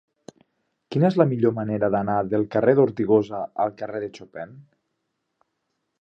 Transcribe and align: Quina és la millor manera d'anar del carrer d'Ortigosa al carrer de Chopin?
Quina 0.95 1.05
és 1.09 1.17
la 1.21 1.27
millor 1.33 1.53
manera 1.57 1.91
d'anar 1.95 2.15
del 2.31 2.47
carrer 2.55 2.75
d'Ortigosa 2.79 3.45
al 3.67 3.77
carrer 3.83 4.03
de 4.05 4.11
Chopin? 4.19 4.61